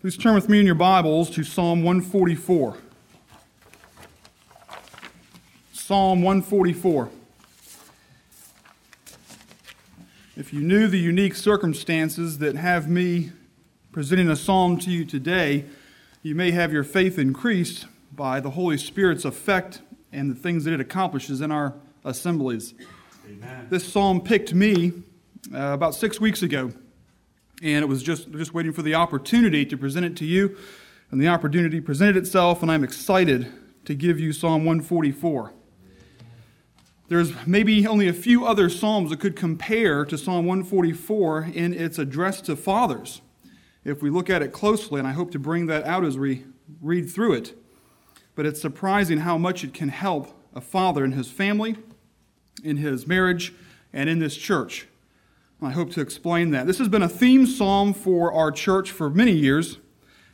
[0.00, 2.74] Please turn with me in your Bibles to Psalm 144.
[5.74, 7.10] Psalm 144.
[10.38, 13.32] If you knew the unique circumstances that have me
[13.92, 15.66] presenting a psalm to you today,
[16.22, 20.72] you may have your faith increased by the Holy Spirit's effect and the things that
[20.72, 21.74] it accomplishes in our
[22.06, 22.72] assemblies.
[23.28, 23.66] Amen.
[23.68, 24.94] This psalm picked me
[25.54, 26.72] uh, about six weeks ago
[27.62, 30.56] and it was just just waiting for the opportunity to present it to you.
[31.10, 33.52] And the opportunity presented itself and i'm excited
[33.84, 35.52] to give you psalm 144
[37.08, 41.98] there's maybe only a few other psalms that could compare to psalm 144 in its
[41.98, 43.22] address to fathers
[43.84, 46.44] if we look at it closely and i hope to bring that out as we
[46.80, 47.54] read through it.
[48.34, 51.76] But it's surprising how much it can help a father in his family
[52.62, 53.54] in his marriage
[53.92, 54.86] and in this church
[55.62, 56.66] I hope to explain that.
[56.66, 59.78] This has been a theme psalm for our church for many years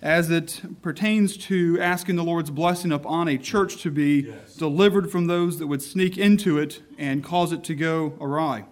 [0.00, 4.56] as it pertains to asking the Lord's blessing upon a church to be yes.
[4.56, 8.64] delivered from those that would sneak into it and cause it to go awry.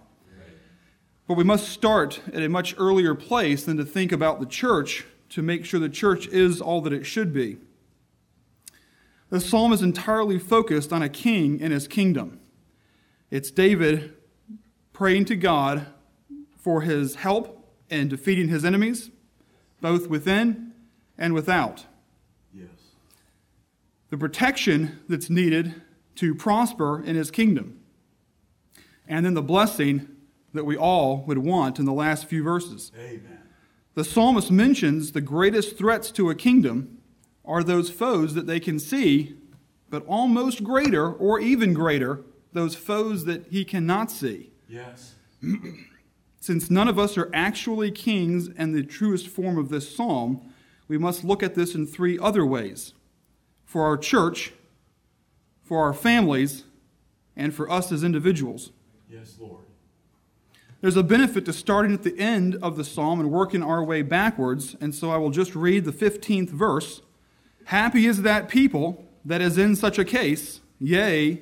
[1.27, 5.05] But we must start at a much earlier place than to think about the church
[5.29, 7.57] to make sure the church is all that it should be.
[9.29, 12.39] The psalm is entirely focused on a king and his kingdom.
[13.29, 14.15] It's David
[14.93, 15.85] praying to God
[16.59, 19.09] for his help in defeating his enemies,
[19.81, 20.73] both within
[21.17, 21.85] and without.
[22.53, 22.69] Yes.
[24.09, 25.81] The protection that's needed
[26.15, 27.79] to prosper in his kingdom.
[29.07, 30.07] And then the blessing
[30.53, 32.91] that we all would want in the last few verses.
[32.97, 33.39] Amen.
[33.95, 36.99] The psalmist mentions the greatest threats to a kingdom
[37.43, 39.35] are those foes that they can see,
[39.89, 42.21] but almost greater or even greater,
[42.53, 44.51] those foes that he cannot see.
[44.67, 45.15] Yes.
[46.39, 50.41] Since none of us are actually kings and the truest form of this psalm,
[50.87, 52.93] we must look at this in three other ways
[53.65, 54.53] for our church,
[55.63, 56.63] for our families,
[57.35, 58.71] and for us as individuals.
[59.09, 59.63] Yes, Lord.
[60.81, 64.01] There's a benefit to starting at the end of the psalm and working our way
[64.01, 67.01] backwards, and so I will just read the 15th verse.
[67.65, 71.41] Happy is that people that is in such a case, yea,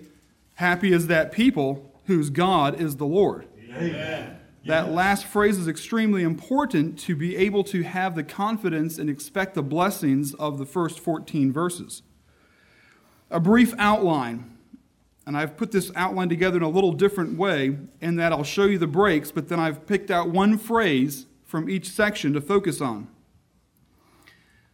[0.56, 3.48] happy is that people whose God is the Lord.
[3.72, 4.37] Amen.
[4.68, 9.56] That last phrase is extremely important to be able to have the confidence and expect
[9.56, 12.02] the blessings of the first 14 verses.
[13.32, 14.58] A brief outline,
[15.26, 18.66] and I've put this outline together in a little different way in that I'll show
[18.66, 22.82] you the breaks, but then I've picked out one phrase from each section to focus
[22.82, 23.08] on.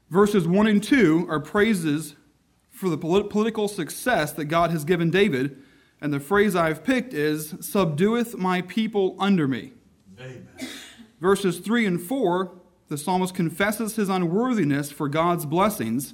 [0.09, 2.15] Verses 1 and 2 are praises
[2.71, 5.55] for the political success that God has given David,
[6.01, 9.73] and the phrase I've picked is, Subdueth my people under me.
[11.19, 12.51] Verses 3 and 4,
[12.89, 16.13] the psalmist confesses his unworthiness for God's blessings,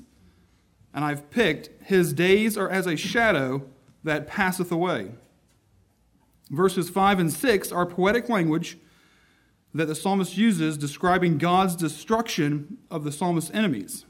[0.93, 3.63] and I've picked, His days are as a shadow
[4.03, 5.11] that passeth away.
[6.49, 8.77] Verses 5 and 6 are poetic language
[9.73, 14.05] that the psalmist uses describing God's destruction of the psalmist's enemies.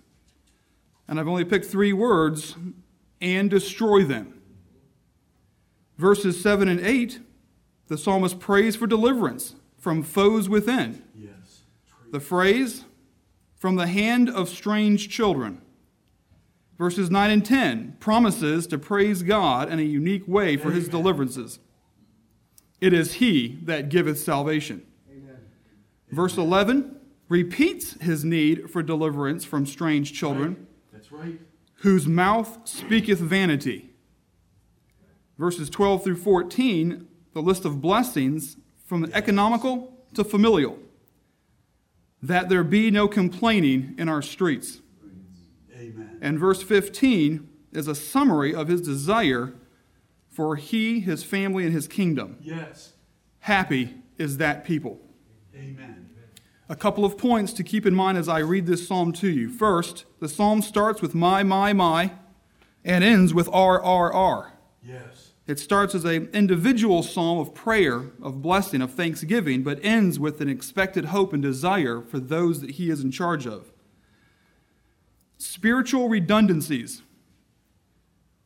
[1.07, 2.55] And I've only picked three words
[3.19, 4.39] and destroy them.
[5.97, 7.19] Verses 7 and 8,
[7.87, 11.03] the psalmist prays for deliverance from foes within.
[11.15, 11.61] Yes.
[12.11, 12.85] The phrase,
[13.55, 15.61] from the hand of strange children.
[16.77, 20.75] Verses 9 and 10 promises to praise God in a unique way for Amen.
[20.75, 21.59] his deliverances.
[22.79, 24.85] It is he that giveth salvation.
[25.11, 25.37] Amen.
[26.09, 26.95] Verse 11
[27.27, 30.55] repeats his need for deliverance from strange children.
[30.55, 30.93] Right.
[30.93, 31.39] That's right.
[31.81, 33.89] Whose mouth speaketh vanity.
[35.37, 38.57] Verses 12 through 14, the list of blessings
[38.89, 40.79] from economical to familial,
[42.23, 44.79] that there be no complaining in our streets.
[45.77, 46.17] Amen.
[46.21, 49.53] And verse 15 is a summary of his desire
[50.27, 52.37] for he, his family, and his kingdom.
[52.41, 52.93] Yes.
[53.41, 54.99] Happy is that people.
[55.55, 56.09] Amen.
[56.67, 59.49] A couple of points to keep in mind as I read this psalm to you.
[59.49, 62.13] First, the psalm starts with my, my, my,
[62.83, 64.53] and ends with R, R, R.
[64.83, 65.28] Yes.
[65.49, 70.41] It starts as an individual psalm of prayer, of blessing, of thanksgiving, but ends with
[70.41, 73.71] an expected hope and desire for those that he is in charge of.
[75.39, 77.01] Spiritual redundancies.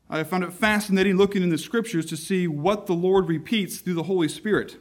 [0.10, 3.96] I found it fascinating looking in the scriptures to see what the Lord repeats through
[3.96, 4.78] the Holy Spirit.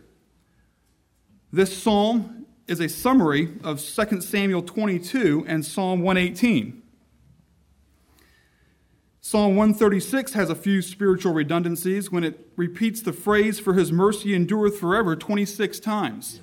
[1.52, 6.81] This psalm is a summary of 2 Samuel 22 and Psalm 118.
[9.24, 14.34] Psalm 136 has a few spiritual redundancies when it repeats the phrase for his mercy
[14.34, 16.40] endureth forever 26 times.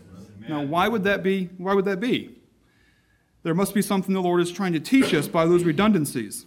[0.47, 1.49] Now, why would that be?
[1.57, 2.37] Why would that be?
[3.43, 6.45] There must be something the Lord is trying to teach us by those redundancies.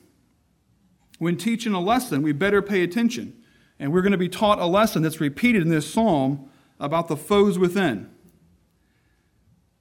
[1.19, 3.37] When teaching a lesson, we better pay attention.
[3.79, 6.49] And we're going to be taught a lesson that's repeated in this psalm
[6.81, 8.09] about the foes within.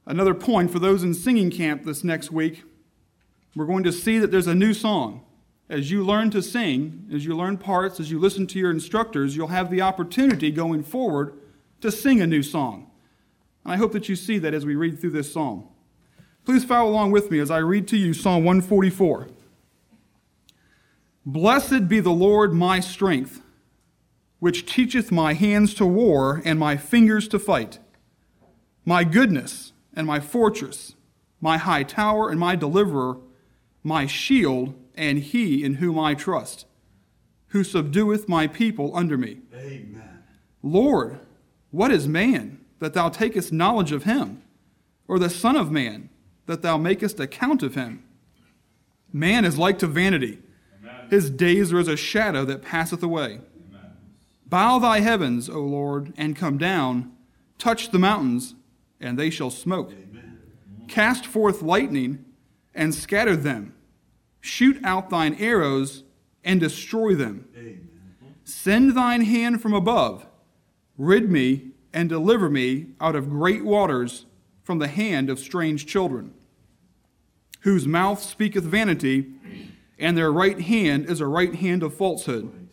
[0.06, 2.64] Another point for those in singing camp this next week,
[3.56, 5.24] we're going to see that there's a new song.
[5.72, 9.38] As you learn to sing, as you learn parts, as you listen to your instructors,
[9.38, 11.40] you'll have the opportunity going forward
[11.80, 12.92] to sing a new song.
[13.64, 15.70] And I hope that you see that as we read through this psalm.
[16.44, 19.30] Please follow along with me as I read to you Psalm 144.
[21.26, 23.42] Blessed be the Lord my strength,
[24.40, 27.80] which teacheth my hands to war and my fingers to fight.
[28.84, 30.96] My goodness and my fortress,
[31.40, 33.20] my high tower and my deliverer,
[33.84, 36.66] my shield and he in whom I trust,
[37.48, 39.40] who subdueth my people under me.
[39.54, 40.24] Amen.
[40.64, 41.20] Lord,
[41.72, 44.44] what is man that thou takest knowledge of him,
[45.08, 46.10] or the Son of Man
[46.46, 48.04] that thou makest account of him?
[49.14, 50.40] Man is like to vanity.
[50.80, 51.08] Amen.
[51.10, 53.40] His days are as a shadow that passeth away.
[53.70, 53.92] Amen.
[54.46, 57.12] Bow thy heavens, O Lord, and come down.
[57.58, 58.56] Touch the mountains,
[59.00, 59.92] and they shall smoke.
[59.92, 60.40] Amen.
[60.88, 62.26] Cast forth lightning,
[62.74, 63.74] and scatter them.
[64.42, 66.04] Shoot out thine arrows,
[66.44, 67.48] and destroy them.
[67.56, 67.88] Amen.
[68.44, 70.26] Send thine hand from above.
[70.98, 74.26] Rid me, and deliver me out of great waters,
[74.64, 76.34] from the hand of strange children,
[77.62, 79.34] whose mouth speaketh vanity,
[80.00, 82.70] and their right hand is a right hand of falsehood.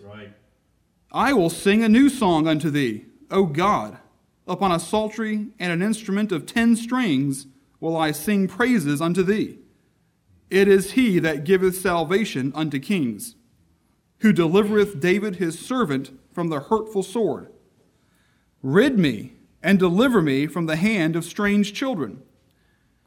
[1.11, 3.99] I will sing a new song unto thee, O God.
[4.47, 7.47] Upon a psaltery and an instrument of ten strings
[7.81, 9.59] will I sing praises unto thee.
[10.51, 13.35] It is he that giveth salvation unto kings,
[14.21, 17.49] who delivereth David his servant from the hurtful sword.
[18.63, 22.23] Rid me and deliver me from the hand of strange children,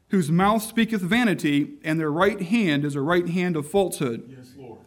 [0.10, 4.54] whose mouth speaketh vanity, and their right hand is a right hand of falsehood Yes,
[4.58, 4.80] Lord.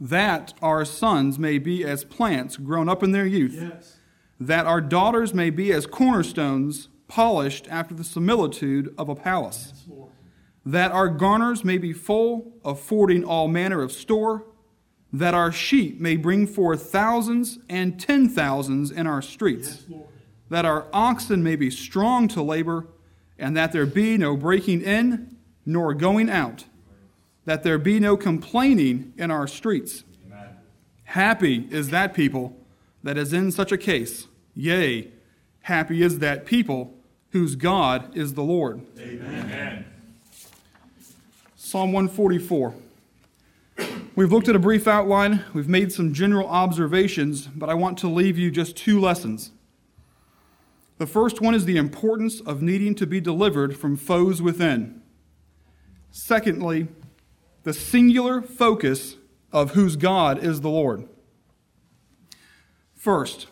[0.00, 3.96] that our sons may be as plants grown up in their youth, Yes.
[4.40, 9.98] that our daughters may be as cornerstones polished after the similitude of a palace, Yes.
[10.66, 14.44] That our garners may be full, affording all manner of store,
[15.12, 20.00] that our sheep may bring forth thousands and ten thousands in our streets, Yes,
[20.48, 22.86] that our oxen may be strong to labor,
[23.38, 26.64] and that there be no breaking in nor going out,
[27.44, 30.04] that there be no complaining in our streets.
[30.26, 30.48] Amen.
[31.04, 32.56] Happy is that people
[33.02, 34.26] that is in such a case.
[34.54, 35.10] Yea,
[35.62, 36.94] happy is that people
[37.30, 38.82] whose God is the Lord.
[38.98, 39.84] Amen.
[41.74, 42.72] Psalm 144.
[44.14, 48.06] We've looked at a brief outline, we've made some general observations, but I want to
[48.06, 49.50] leave you just two lessons.
[50.98, 55.02] The first one is the importance of needing to be delivered from foes within.
[56.12, 56.86] Secondly,
[57.64, 59.16] the singular focus
[59.52, 61.08] of whose God is the Lord.
[62.94, 63.48] First,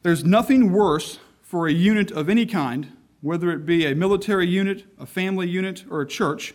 [0.00, 4.84] there's nothing worse for a unit of any kind, whether it be a military unit,
[4.98, 6.54] a family unit, or a church,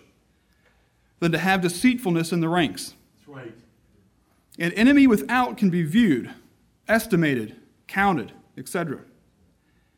[1.19, 2.95] than to have deceitfulness in the ranks.
[3.17, 3.53] That's right.
[4.57, 6.33] An enemy without can be viewed,
[6.87, 7.55] estimated,
[7.87, 9.01] counted, etc.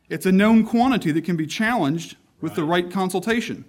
[0.09, 3.65] It's a known quantity that can be challenged with the right consultation.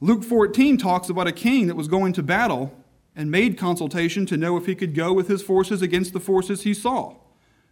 [0.00, 2.74] Luke 14 talks about a king that was going to battle
[3.16, 6.62] and made consultation to know if he could go with his forces against the forces
[6.62, 7.14] he saw,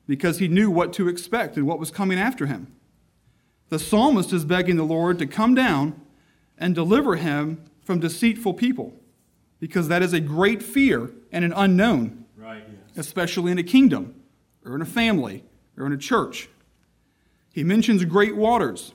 [0.06, 2.72] because he knew what to expect and what was coming after him.
[3.70, 6.00] The psalmist is begging the Lord to come down
[6.58, 8.94] and deliver him from deceitful people,
[9.60, 12.64] because that is a great fear and an unknown Right.
[12.68, 13.06] Yes.
[13.06, 14.14] especially in a kingdom
[14.64, 15.44] or in a family
[15.76, 16.48] or in a church.
[17.52, 18.94] He mentions great waters.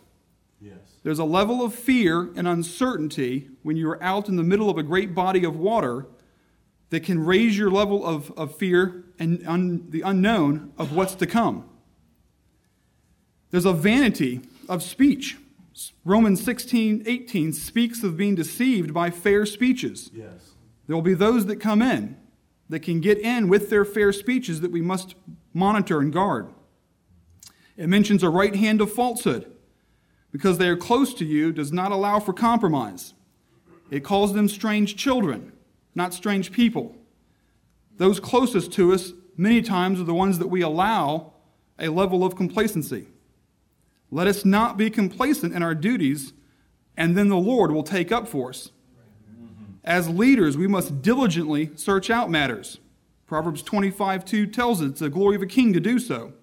[0.59, 0.75] Yes.
[1.03, 4.83] There's a level of fear and uncertainty when you're out in the middle of a
[4.83, 6.07] great body of water
[6.89, 11.27] that can raise your level of, of fear and un, the unknown of what's to
[11.27, 11.65] come.
[13.51, 15.37] There's a vanity of speech.
[16.03, 20.09] Romans 16, 18 speaks of being deceived by fair speeches.
[20.13, 20.55] Yes.
[20.87, 22.17] There will be those that come in
[22.69, 25.15] that can get in with their fair speeches that we must
[25.53, 26.47] monitor and guard.
[27.75, 29.51] It mentions a right hand of falsehood
[30.31, 33.13] because they are close to you does not allow for compromise.
[33.89, 35.53] It calls them strange children,
[35.95, 36.95] not strange people.
[37.97, 41.33] Those closest to us many times are the ones that we allow
[41.79, 43.07] a level of complacency.
[44.09, 46.33] Let us not be complacent in our duties,
[46.95, 48.71] and then the Lord will take up for us.
[49.83, 52.79] As leaders, we must diligently search out matters.
[53.25, 56.33] Proverbs 25 2 tells us it's the glory of a king to do so.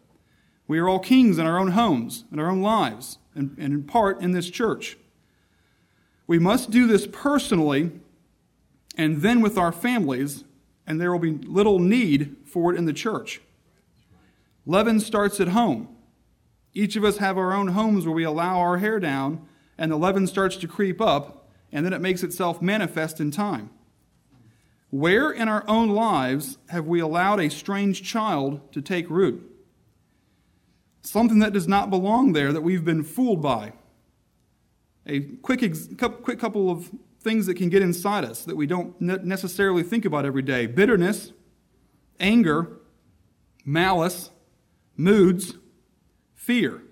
[0.67, 3.83] We are all kings in our own homes, in our own lives, and, and in
[3.85, 4.97] part in this church.
[6.27, 7.93] We must do this personally
[8.97, 10.45] and then with our families,
[10.87, 13.41] and there will be little need for it in the church.
[14.67, 15.94] Leaven starts at home.
[16.75, 19.47] Each of us have our own homes where we allow our hair down,
[19.79, 23.71] and the leaven starts to creep up, and then it makes itself manifest in time.
[24.91, 29.51] Where in our own lives have we allowed a strange child to take root?
[31.03, 33.73] Something that does not belong there that we've been fooled by.
[35.07, 35.61] A quick,
[36.23, 36.91] quick couple of
[37.21, 41.33] things that can get inside us that we don't necessarily think about every day bitterness,
[42.21, 42.79] anger,
[43.65, 44.31] malice,
[44.97, 45.55] moods,
[46.45, 46.83] fear.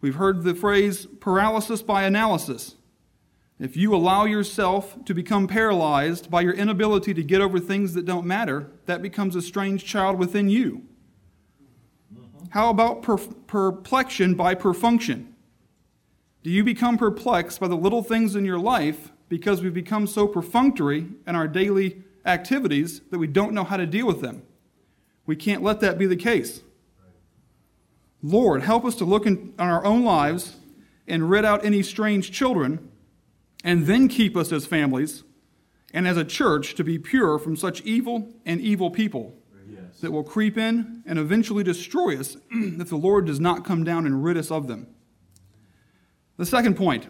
[0.00, 2.74] We've heard the phrase paralysis by analysis.
[3.60, 8.04] If you allow yourself to become paralyzed by your inability to get over things that
[8.04, 10.82] don't matter, that becomes a strange child within you.
[12.50, 15.26] How about per- perplexion by perfunction?
[16.42, 20.26] Do you become perplexed by the little things in your life because we've become so
[20.26, 24.42] perfunctory in our daily activities that we don't know how to deal with them?
[25.24, 26.63] We can't let that be the case.
[28.24, 30.56] Lord, help us to look in, on our own lives
[31.06, 32.90] and rid out any strange children,
[33.62, 35.24] and then keep us as families
[35.92, 39.36] and as a church to be pure from such evil and evil people
[39.68, 40.00] yes.
[40.00, 44.06] that will creep in and eventually destroy us if the Lord does not come down
[44.06, 44.86] and rid us of them.
[46.38, 47.06] The second point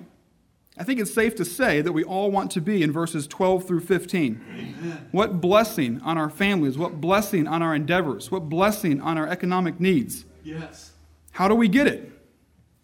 [0.76, 3.64] I think it's safe to say that we all want to be in verses 12
[3.64, 4.44] through 15.
[4.50, 5.08] Amen.
[5.12, 9.78] What blessing on our families, what blessing on our endeavors, what blessing on our economic
[9.78, 10.24] needs.
[10.42, 10.93] Yes.
[11.34, 12.12] How do we get it?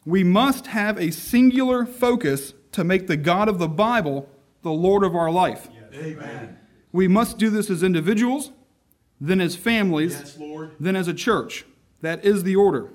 [0.04, 4.28] We must have a singular focus to make the God of the Bible
[4.62, 5.68] the Lord of our life.
[5.72, 6.02] Yes.
[6.04, 6.58] Amen.
[6.90, 8.50] We must do this as individuals,
[9.20, 10.38] then as families, yes,
[10.80, 11.64] then as a church.
[12.00, 12.90] That is the order.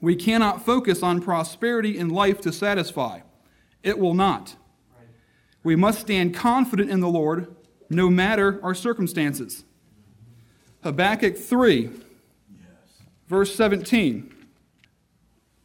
[0.00, 3.22] We cannot focus on prosperity in life to satisfy.
[3.82, 4.54] It will not.
[5.64, 7.54] We must stand confident in the Lord
[7.90, 9.64] no matter our circumstances.
[10.84, 11.90] Habakkuk 3,
[13.26, 14.36] verse 17.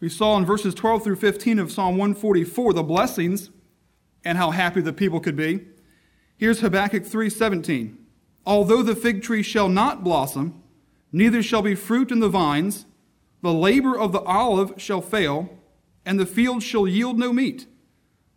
[0.03, 3.51] We saw in verses 12 through 15 of Psalm 144 the blessings
[4.25, 5.61] and how happy the people could be.
[6.35, 7.97] Here's Habakkuk 3:17.
[8.45, 10.55] Although the fig tree shall not blossom,
[11.13, 12.85] neither shall be fruit in the vines,
[13.41, 15.57] the labor of the olive shall fail,
[16.05, 17.65] and the field shall yield no meat.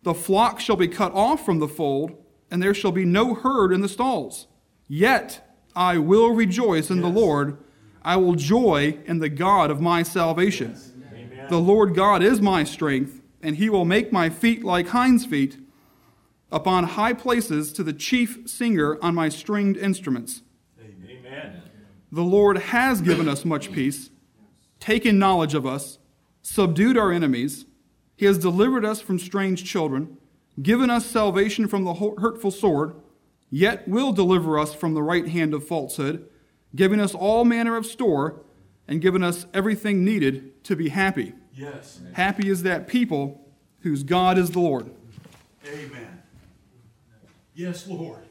[0.03, 2.13] The flock shall be cut off from the fold,
[2.49, 4.47] and there shall be no herd in the stalls.
[4.87, 5.45] Yet
[5.75, 7.05] I will rejoice in yes.
[7.05, 7.57] the Lord.
[8.03, 10.69] I will joy in the God of my salvation.
[10.71, 10.93] Yes.
[11.49, 15.57] The Lord God is my strength, and he will make my feet like hinds' feet
[16.51, 20.41] upon high places to the chief singer on my stringed instruments.
[20.79, 21.61] Amen.
[22.11, 24.09] The Lord has given us much peace,
[24.79, 25.99] taken knowledge of us,
[26.41, 27.65] subdued our enemies
[28.17, 30.17] he has delivered us from strange children,
[30.59, 32.95] given us salvation from the hurtful sword,
[33.51, 36.27] yet will deliver us from the right hand of falsehood,
[36.75, 38.41] giving us all manner of store,
[38.87, 41.33] and given us everything needed to be happy.
[41.53, 41.99] Yes.
[42.13, 43.41] Happy is that people
[43.81, 44.89] whose God is the Lord.
[45.65, 46.21] Amen.
[47.53, 48.26] Yes, Lord.